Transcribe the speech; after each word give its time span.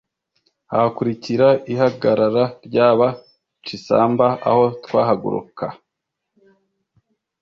ahakurikira 0.73 1.47
ihagarara 1.73 2.43
ryaba 2.67 3.07
chisamba, 3.65 4.25
aho 4.49 4.63
twahaguruka 4.83 5.65